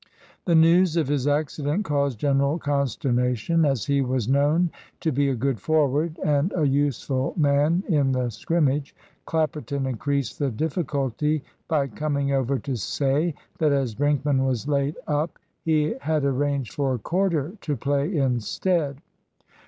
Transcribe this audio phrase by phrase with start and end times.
[0.45, 5.35] The news of his accident caused general consternation, as he was known to be a
[5.35, 8.95] good forward and a useful man in a scrimmage.
[9.27, 15.37] Clapperton increased the difficulty by coming over to say that as Brinkman was laid up,
[15.61, 19.01] he had arranged for Corder to play instead.